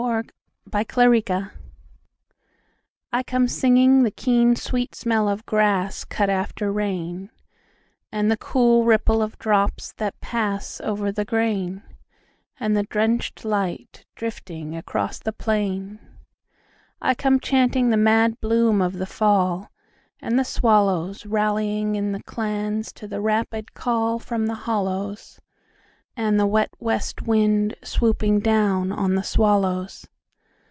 I 0.73 0.83
Come 0.83 1.07
Singing 1.21 1.47
I 3.13 3.21
COME 3.21 3.47
singing 3.47 4.01
the 4.01 4.09
keen 4.09 4.55
sweet 4.55 4.95
smell 4.95 5.29
of 5.29 5.45
grassCut 5.45 6.27
after 6.27 6.71
rain, 6.71 7.29
And 8.11 8.31
the 8.31 8.35
cool 8.35 8.83
ripple 8.83 9.21
of 9.21 9.37
drops 9.37 9.93
that 9.97 10.19
passOver 10.19 11.13
the 11.13 11.23
grain, 11.23 11.83
And 12.59 12.75
the 12.75 12.81
drenched 12.81 13.45
light 13.45 14.05
drifting 14.15 14.75
across 14.75 15.19
the 15.19 15.31
plain.I 15.33 17.13
come 17.13 17.39
chanting 17.39 17.91
the 17.91 17.95
mad 17.95 18.41
bloom 18.41 18.81
of 18.81 18.93
the 18.93 19.05
fall. 19.05 19.69
And 20.19 20.37
the 20.39 20.43
swallowsRallying 20.43 21.95
in 21.95 22.19
clans 22.25 22.91
to 22.93 23.07
the 23.07 23.21
rapid 23.21 23.67
callFrom 23.75 24.47
the 24.47 24.55
hollows, 24.55 25.39
And 26.17 26.37
the 26.39 26.45
wet 26.47 26.73
west 26.77 27.21
wind 27.21 27.73
swooping 27.85 28.41
down 28.41 28.91
on 28.91 29.15
the 29.15 29.23
swallows. 29.23 30.05